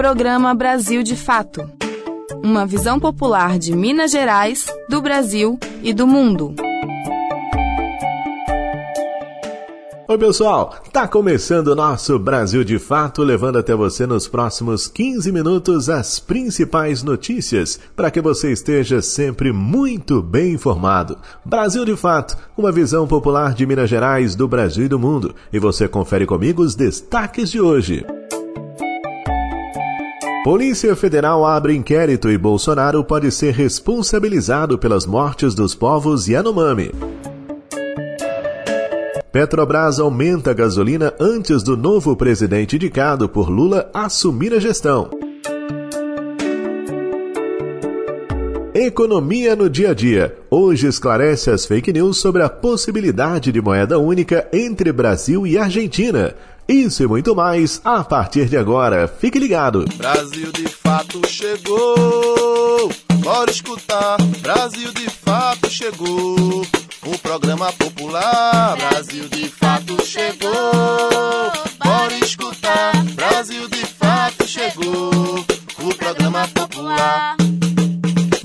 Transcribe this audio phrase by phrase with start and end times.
[0.00, 1.70] Programa Brasil de Fato.
[2.42, 6.54] Uma visão popular de Minas Gerais, do Brasil e do mundo.
[10.08, 10.74] Oi, pessoal!
[10.90, 16.18] Tá começando o nosso Brasil de Fato, levando até você nos próximos 15 minutos as
[16.18, 21.18] principais notícias para que você esteja sempre muito bem informado.
[21.44, 25.34] Brasil de Fato, uma visão popular de Minas Gerais, do Brasil e do mundo.
[25.52, 28.02] E você confere comigo os destaques de hoje.
[30.42, 36.92] Polícia Federal abre inquérito e Bolsonaro pode ser responsabilizado pelas mortes dos povos Yanomami.
[39.30, 45.19] Petrobras aumenta a gasolina antes do novo presidente indicado por Lula assumir a gestão.
[48.82, 50.34] Economia no dia a dia.
[50.50, 56.34] Hoje esclarece as fake news sobre a possibilidade de moeda única entre Brasil e Argentina.
[56.66, 59.06] Isso e muito mais a partir de agora.
[59.06, 59.84] Fique ligado.
[59.98, 62.90] Brasil de fato chegou.
[63.16, 64.16] Bora escutar.
[64.40, 66.66] Brasil de fato chegou.
[67.04, 71.52] O programa popular Brasil de fato chegou.
[71.84, 73.04] Bora escutar.
[73.12, 75.44] Brasil de fato chegou.
[75.82, 77.39] O programa popular.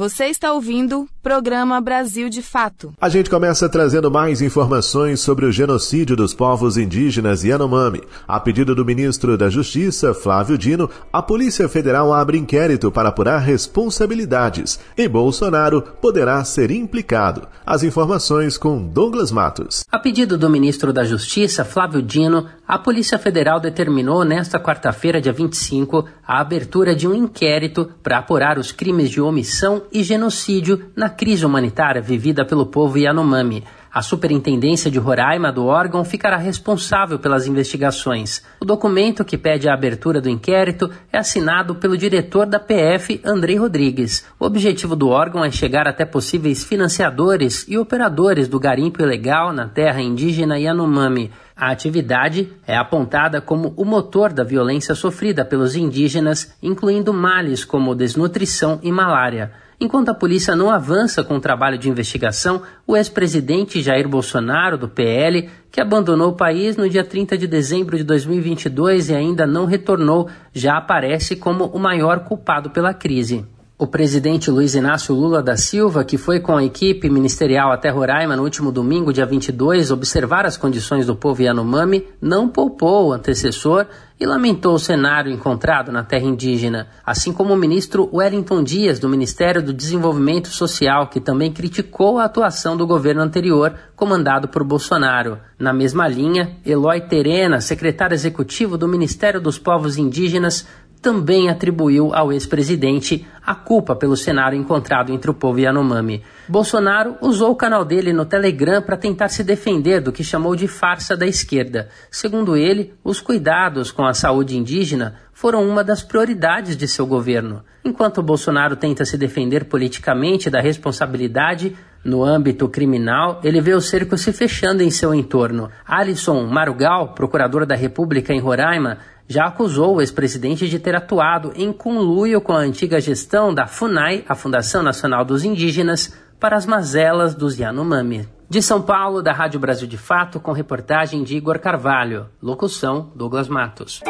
[0.05, 2.93] Você está ouvindo Programa Brasil de Fato.
[3.01, 8.03] A gente começa trazendo mais informações sobre o genocídio dos povos indígenas Yanomami.
[8.27, 13.39] A pedido do ministro da Justiça, Flávio Dino, a Polícia Federal abre inquérito para apurar
[13.39, 17.47] responsabilidades e Bolsonaro poderá ser implicado.
[17.65, 19.83] As informações com Douglas Matos.
[19.91, 25.33] A pedido do ministro da Justiça, Flávio Dino, a Polícia Federal determinou nesta quarta-feira, dia
[25.33, 31.09] 25, a abertura de um inquérito para apurar os crimes de omissão e genocídio na
[31.09, 33.63] crise humanitária vivida pelo povo Yanomami.
[33.95, 38.43] A Superintendência de Roraima do órgão ficará responsável pelas investigações.
[38.59, 43.55] O documento que pede a abertura do inquérito é assinado pelo diretor da PF, Andrei
[43.55, 44.25] Rodrigues.
[44.37, 49.69] O objetivo do órgão é chegar até possíveis financiadores e operadores do garimpo ilegal na
[49.69, 51.31] terra indígena Yanomami.
[51.55, 57.95] A atividade é apontada como o motor da violência sofrida pelos indígenas, incluindo males como
[57.95, 59.53] desnutrição e malária.
[59.79, 64.87] Enquanto a polícia não avança com o trabalho de investigação, o ex-presidente Jair Bolsonaro, do
[64.87, 69.65] PL, que abandonou o país no dia 30 de dezembro de 2022 e ainda não
[69.65, 73.45] retornou, já aparece como o maior culpado pela crise.
[73.77, 78.33] O presidente Luiz Inácio Lula da Silva, que foi com a equipe ministerial até Roraima
[78.33, 83.85] no último domingo, dia 22, observar as condições do povo Yanomami, não poupou o antecessor
[84.19, 89.09] e lamentou o cenário encontrado na terra indígena, assim como o ministro Wellington Dias, do
[89.09, 95.37] Ministério do Desenvolvimento Social, que também criticou a atuação do governo anterior, comandado por Bolsonaro.
[95.59, 100.65] Na mesma linha, Eloy Terena, secretário executivo do Ministério dos Povos Indígenas,
[101.05, 106.23] também atribuiu ao ex-presidente a culpa pelo cenário encontrado entre o povo Yanomami.
[106.49, 110.67] Bolsonaro usou o canal dele no Telegram para tentar se defender do que chamou de
[110.67, 111.89] farsa da esquerda.
[112.09, 117.63] Segundo ele, os cuidados com a saúde indígena foram uma das prioridades de seu governo.
[117.83, 124.15] Enquanto Bolsonaro tenta se defender politicamente da responsabilidade, no âmbito criminal, ele vê o cerco
[124.15, 125.71] se fechando em seu entorno.
[125.85, 131.71] Alisson Marugal, procurador da República em Roraima, já acusou o ex-presidente de ter atuado em
[131.73, 137.33] conluio com a antiga gestão da FUNAI, a Fundação Nacional dos Indígenas, para as mazelas
[137.33, 138.27] dos Yanomami.
[138.47, 142.27] De São Paulo, da Rádio Brasil de Fato, com reportagem de Igor Carvalho.
[142.41, 144.01] Locução: Douglas Matos.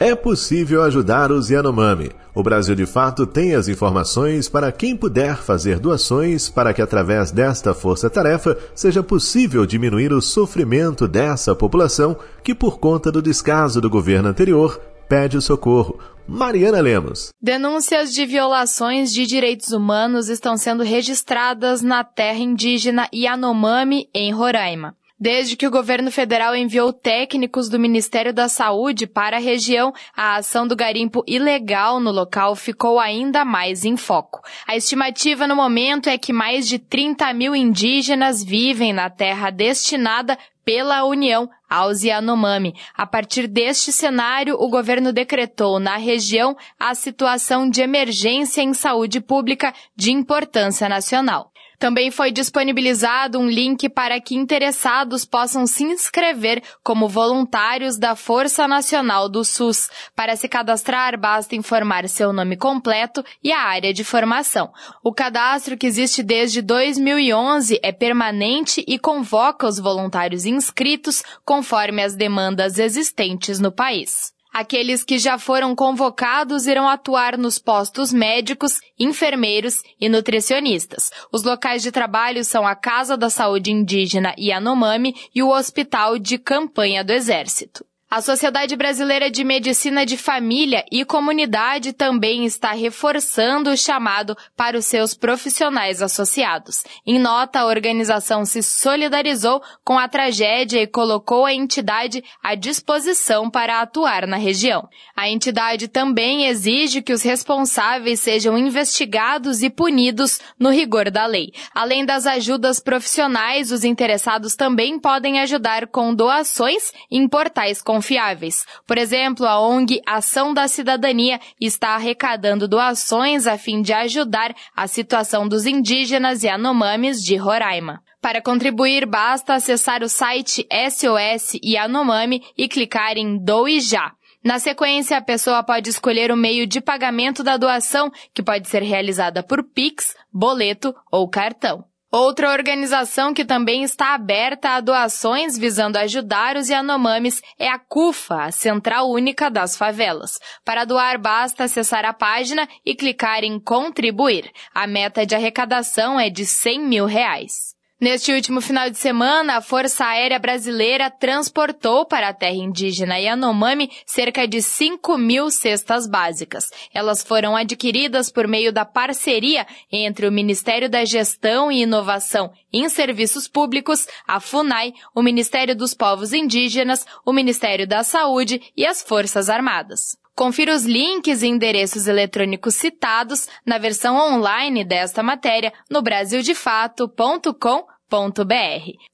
[0.00, 2.10] É possível ajudar os Yanomami.
[2.34, 7.30] O Brasil de Fato tem as informações para quem puder fazer doações para que, através
[7.30, 13.88] desta força-tarefa, seja possível diminuir o sofrimento dessa população que, por conta do descaso do
[13.88, 15.96] governo anterior, pede socorro.
[16.26, 17.28] Mariana Lemos.
[17.40, 24.96] Denúncias de violações de direitos humanos estão sendo registradas na terra indígena Yanomami, em Roraima.
[25.18, 30.36] Desde que o governo federal enviou técnicos do Ministério da Saúde para a região, a
[30.36, 34.40] ação do garimpo ilegal no local ficou ainda mais em foco.
[34.66, 40.36] A estimativa no momento é que mais de 30 mil indígenas vivem na terra destinada
[40.64, 42.74] pela União aos Yanomami.
[42.96, 49.20] A partir deste cenário, o governo decretou na região a situação de emergência em saúde
[49.20, 51.52] pública de importância nacional.
[51.84, 58.66] Também foi disponibilizado um link para que interessados possam se inscrever como voluntários da Força
[58.66, 59.90] Nacional do SUS.
[60.16, 64.72] Para se cadastrar, basta informar seu nome completo e a área de formação.
[65.02, 72.16] O cadastro, que existe desde 2011, é permanente e convoca os voluntários inscritos conforme as
[72.16, 74.33] demandas existentes no país.
[74.54, 81.10] Aqueles que já foram convocados irão atuar nos postos médicos, enfermeiros e nutricionistas.
[81.32, 86.38] Os locais de trabalho são a Casa da Saúde Indígena Yanomami e o Hospital de
[86.38, 87.84] Campanha do Exército.
[88.14, 94.78] A Sociedade Brasileira de Medicina de Família e Comunidade também está reforçando o chamado para
[94.78, 96.84] os seus profissionais associados.
[97.04, 103.50] Em nota, a organização se solidarizou com a tragédia e colocou a entidade à disposição
[103.50, 104.88] para atuar na região.
[105.16, 111.52] A entidade também exige que os responsáveis sejam investigados e punidos no rigor da lei.
[111.74, 118.66] Além das ajudas profissionais, os interessados também podem ajudar com doações em portais confiáveis confiáveis.
[118.86, 124.86] Por exemplo, a ONG Ação da Cidadania está arrecadando doações a fim de ajudar a
[124.86, 128.02] situação dos indígenas e anomames de Roraima.
[128.20, 134.12] Para contribuir, basta acessar o site SOS Yanomami e clicar em Doe Já.
[134.42, 138.82] Na sequência, a pessoa pode escolher o meio de pagamento da doação, que pode ser
[138.82, 141.84] realizada por Pix, boleto ou cartão.
[142.16, 148.44] Outra organização que também está aberta a doações visando ajudar os Yanomamis é a CUFA,
[148.44, 150.38] a Central Única das Favelas.
[150.64, 154.48] Para doar, basta acessar a página e clicar em contribuir.
[154.72, 157.73] A meta de arrecadação é de 100 mil reais.
[158.00, 163.88] Neste último final de semana, a Força Aérea Brasileira transportou para a terra indígena Yanomami
[164.04, 166.70] cerca de 5 mil cestas básicas.
[166.92, 172.88] Elas foram adquiridas por meio da parceria entre o Ministério da Gestão e Inovação em
[172.88, 179.04] Serviços Públicos, a FUNAI, o Ministério dos Povos Indígenas, o Ministério da Saúde e as
[179.04, 180.23] Forças Armadas.
[180.34, 187.84] Confira os links e endereços eletrônicos citados na versão online desta matéria no brasildefato.com.br.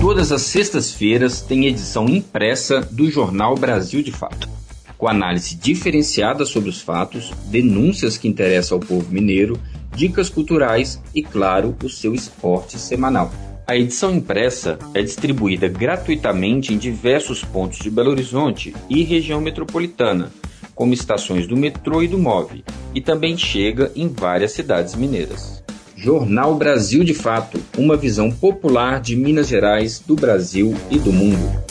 [0.00, 4.50] Todas as sextas-feiras tem edição impressa do jornal Brasil de Fato,
[4.98, 9.58] com análise diferenciada sobre os fatos, denúncias que interessam ao povo mineiro,
[9.96, 13.32] dicas culturais e, claro, o seu esporte semanal.
[13.66, 20.30] A edição impressa é distribuída gratuitamente em diversos pontos de Belo Horizonte e região metropolitana,
[20.74, 22.62] como estações do metrô e do MOV,
[22.94, 25.64] e também chega em várias cidades mineiras.
[25.96, 31.64] Jornal Brasil de Fato uma visão popular de Minas Gerais, do Brasil e do mundo.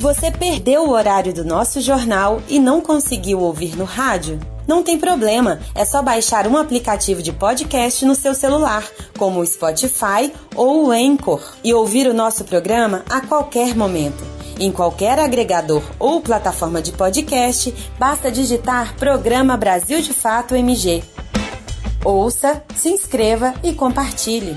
[0.00, 4.40] Você perdeu o horário do nosso jornal e não conseguiu ouvir no rádio?
[4.66, 8.84] Não tem problema, é só baixar um aplicativo de podcast no seu celular,
[9.16, 14.24] como o Spotify ou o Anchor, e ouvir o nosso programa a qualquer momento.
[14.58, 21.04] Em qualquer agregador ou plataforma de podcast, basta digitar Programa Brasil de Fato MG.
[22.04, 24.56] Ouça, se inscreva e compartilhe.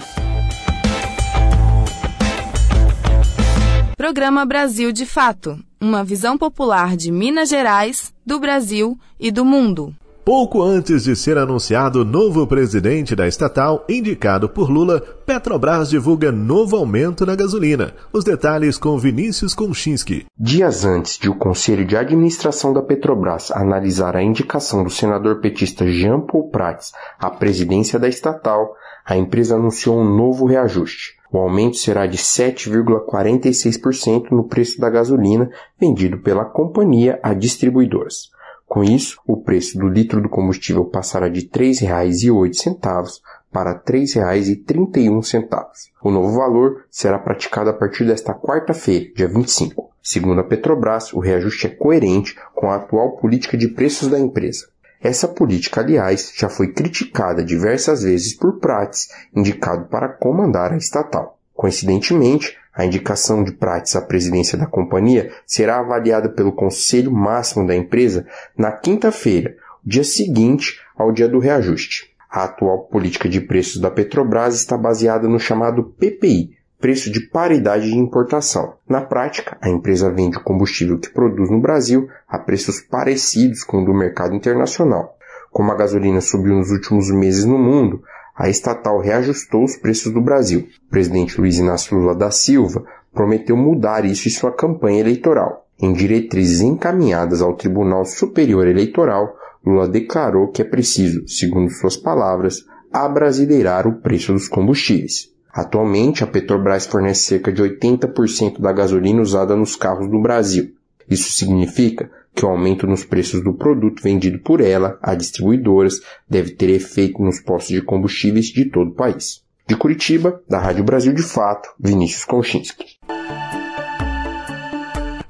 [3.96, 9.96] Programa Brasil de Fato uma visão popular de Minas Gerais, do Brasil e do mundo.
[10.30, 16.32] Pouco antes de ser anunciado o novo presidente da estatal, indicado por Lula, Petrobras divulga
[16.32, 17.96] novo aumento na gasolina.
[18.14, 20.28] Os detalhes com Vinícius Konchinski.
[20.38, 25.88] Dias antes de o Conselho de Administração da Petrobras analisar a indicação do senador petista
[25.88, 31.18] Jean Paul Prats à presidência da estatal, a empresa anunciou um novo reajuste.
[31.32, 38.30] O aumento será de 7,46% no preço da gasolina vendido pela companhia a distribuidoras.
[38.70, 43.20] Com isso, o preço do litro do combustível passará de R$ 3,08
[43.52, 45.64] para R$ 3,31.
[46.04, 49.90] O novo valor será praticado a partir desta quarta-feira, dia 25.
[50.04, 54.68] Segundo a Petrobras, o reajuste é coerente com a atual política de preços da empresa.
[55.02, 61.40] Essa política, aliás, já foi criticada diversas vezes por Prates, indicado para comandar a estatal.
[61.56, 67.76] Coincidentemente, a indicação de Prates à presidência da companhia será avaliada pelo Conselho Máximo da
[67.76, 68.26] empresa
[68.58, 72.10] na quinta-feira, dia seguinte ao dia do reajuste.
[72.30, 77.90] A atual política de preços da Petrobras está baseada no chamado PPI, preço de paridade
[77.90, 78.76] de importação.
[78.88, 83.82] Na prática, a empresa vende o combustível que produz no Brasil a preços parecidos com
[83.82, 85.18] o do mercado internacional.
[85.52, 88.04] Como a gasolina subiu nos últimos meses no mundo,
[88.40, 90.70] a estatal reajustou os preços do Brasil.
[90.88, 95.68] O presidente Luiz Inácio Lula da Silva prometeu mudar isso em sua campanha eleitoral.
[95.78, 102.66] Em diretrizes encaminhadas ao Tribunal Superior Eleitoral, Lula declarou que é preciso, segundo suas palavras,
[102.94, 105.30] abrasileirar o preço dos combustíveis.
[105.54, 110.72] Atualmente, a Petrobras fornece cerca de 80% da gasolina usada nos carros do Brasil.
[111.10, 116.52] Isso significa que o aumento nos preços do produto vendido por ela a distribuidoras deve
[116.52, 119.44] ter efeito nos postos de combustíveis de todo o país.
[119.68, 122.98] De Curitiba, da Rádio Brasil de Fato, Vinícius Konchinski.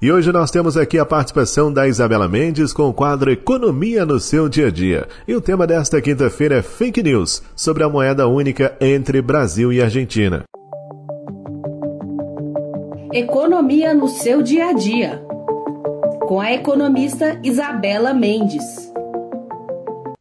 [0.01, 4.18] E hoje nós temos aqui a participação da Isabela Mendes com o quadro Economia no
[4.18, 5.10] seu dia a dia.
[5.27, 9.82] E o tema desta quinta-feira é fake news sobre a moeda única entre Brasil e
[9.82, 10.46] Argentina.
[13.12, 15.22] Economia no seu dia a dia.
[16.30, 18.88] Com a economista Isabela Mendes.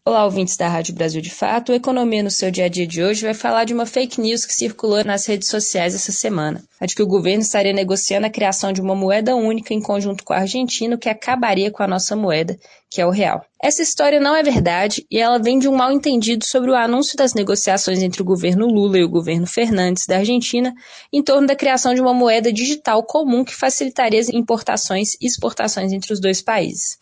[0.09, 1.71] Olá, ouvintes da Rádio Brasil de Fato.
[1.71, 4.47] O Economia no seu dia a dia de hoje vai falar de uma fake news
[4.47, 6.65] que circulou nas redes sociais essa semana.
[6.81, 10.25] A de que o governo estaria negociando a criação de uma moeda única em conjunto
[10.25, 12.57] com a Argentina que acabaria com a nossa moeda,
[12.89, 13.45] que é o real.
[13.63, 17.15] Essa história não é verdade e ela vem de um mal entendido sobre o anúncio
[17.15, 20.73] das negociações entre o governo Lula e o governo Fernandes da Argentina
[21.13, 25.93] em torno da criação de uma moeda digital comum que facilitaria as importações e exportações
[25.93, 26.97] entre os dois países.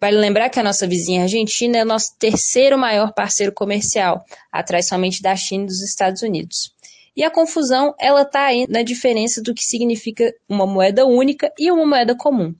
[0.00, 4.86] Vale lembrar que a nossa vizinha Argentina é o nosso terceiro maior parceiro comercial, atrás
[4.86, 6.74] somente da China e dos Estados Unidos.
[7.16, 11.70] E a confusão, ela está aí na diferença do que significa uma moeda única e
[11.70, 12.54] uma moeda comum.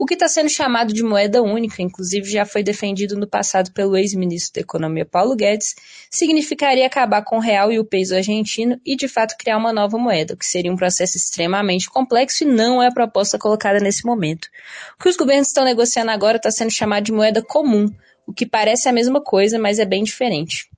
[0.00, 3.96] O que está sendo chamado de moeda única, inclusive já foi defendido no passado pelo
[3.96, 5.74] ex-ministro da Economia Paulo Guedes,
[6.08, 9.98] significaria acabar com o real e o peso argentino e, de fato, criar uma nova
[9.98, 14.06] moeda, o que seria um processo extremamente complexo e não é a proposta colocada nesse
[14.06, 14.48] momento.
[14.94, 17.92] O que os governos estão negociando agora está sendo chamado de moeda comum,
[18.24, 20.70] o que parece a mesma coisa, mas é bem diferente.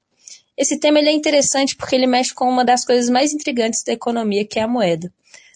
[0.57, 4.47] Esse tema é interessante porque ele mexe com uma das coisas mais intrigantes da economia,
[4.47, 5.13] que é a moeda.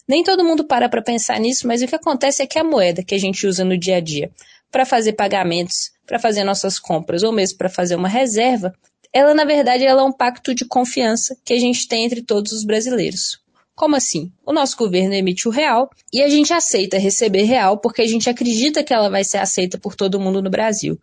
[0.07, 3.03] Nem todo mundo para para pensar nisso, mas o que acontece é que a moeda
[3.03, 4.31] que a gente usa no dia a dia
[4.71, 8.73] para fazer pagamentos, para fazer nossas compras ou mesmo para fazer uma reserva,
[9.11, 12.51] ela na verdade ela é um pacto de confiança que a gente tem entre todos
[12.51, 13.39] os brasileiros.
[13.73, 14.31] Como assim?
[14.45, 18.29] O nosso governo emite o real e a gente aceita receber real porque a gente
[18.29, 20.99] acredita que ela vai ser aceita por todo mundo no Brasil.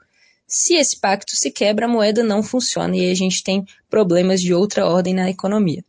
[0.46, 4.54] Se esse pacto se quebra, a moeda não funciona e a gente tem problemas de
[4.54, 5.82] outra ordem na economia.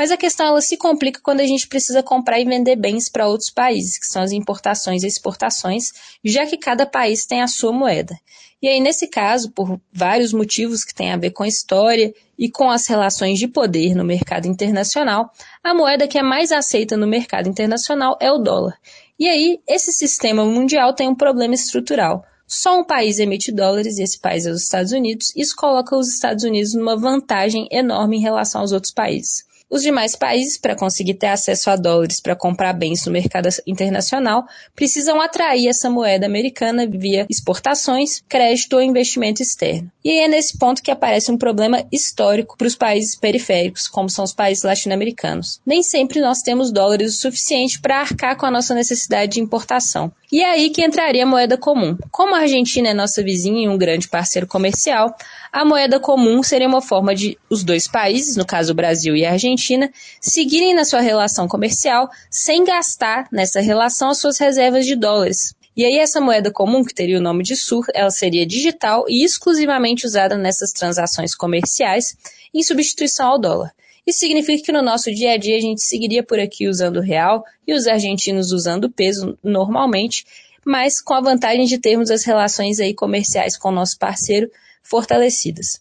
[0.00, 3.28] Mas a questão ela se complica quando a gente precisa comprar e vender bens para
[3.28, 5.92] outros países, que são as importações e exportações,
[6.24, 8.18] já que cada país tem a sua moeda.
[8.62, 12.50] E aí, nesse caso, por vários motivos que têm a ver com a história e
[12.50, 15.30] com as relações de poder no mercado internacional,
[15.62, 18.78] a moeda que é mais aceita no mercado internacional é o dólar.
[19.18, 22.24] E aí, esse sistema mundial tem um problema estrutural.
[22.46, 25.30] Só um país emite dólares, e esse país é os Estados Unidos.
[25.36, 29.49] Isso coloca os Estados Unidos numa vantagem enorme em relação aos outros países.
[29.70, 34.44] Os demais países, para conseguir ter acesso a dólares para comprar bens no mercado internacional,
[34.74, 39.88] precisam atrair essa moeda americana via exportações, crédito ou investimento externo.
[40.04, 44.24] E é nesse ponto que aparece um problema histórico para os países periféricos, como são
[44.24, 45.60] os países latino-americanos.
[45.64, 50.12] Nem sempre nós temos dólares o suficiente para arcar com a nossa necessidade de importação.
[50.32, 51.96] E é aí que entraria a moeda comum.
[52.10, 55.14] Como a Argentina é nossa vizinha e um grande parceiro comercial,
[55.52, 59.24] a moeda comum seria uma forma de os dois países, no caso o Brasil e
[59.24, 59.90] a Argentina,
[60.20, 65.54] seguirem na sua relação comercial sem gastar nessa relação as suas reservas de dólares.
[65.76, 69.24] E aí essa moeda comum, que teria o nome de SUR, ela seria digital e
[69.24, 72.16] exclusivamente usada nessas transações comerciais
[72.52, 73.72] em substituição ao dólar.
[74.06, 77.02] Isso significa que no nosso dia a dia a gente seguiria por aqui usando o
[77.02, 80.24] real e os argentinos usando o peso normalmente,
[80.64, 84.50] mas com a vantagem de termos as relações aí comerciais com o nosso parceiro
[84.90, 85.80] fortalecidas.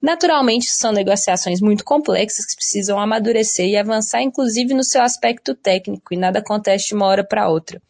[0.00, 6.14] Naturalmente, são negociações muito complexas que precisam amadurecer e avançar, inclusive no seu aspecto técnico,
[6.14, 7.80] e nada acontece de uma hora para outra.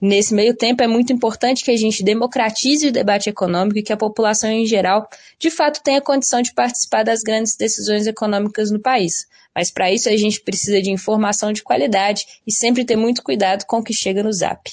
[0.00, 3.92] Nesse meio tempo, é muito importante que a gente democratize o debate econômico e que
[3.92, 5.08] a população em geral,
[5.40, 9.26] de fato, tenha condição de participar das grandes decisões econômicas no país.
[9.52, 13.64] Mas para isso, a gente precisa de informação de qualidade e sempre ter muito cuidado
[13.66, 14.70] com o que chega no zap.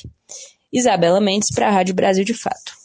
[0.72, 2.85] Isabela Mendes, para a Rádio Brasil de Fato.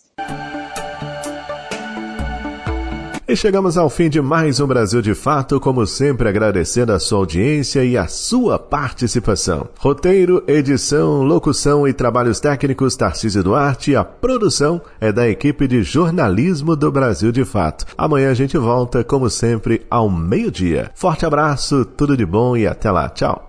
[3.31, 7.19] E chegamos ao fim de mais um Brasil de Fato, como sempre agradecendo a sua
[7.19, 9.69] audiência e a sua participação.
[9.79, 13.95] Roteiro, edição, locução e trabalhos técnicos Tarcísio Duarte.
[13.95, 17.87] A produção é da equipe de jornalismo do Brasil de Fato.
[17.97, 20.91] Amanhã a gente volta, como sempre, ao meio-dia.
[20.97, 23.09] Forte abraço, tudo de bom e até lá.
[23.11, 23.49] Tchau.